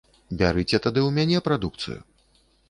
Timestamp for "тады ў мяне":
0.85-1.43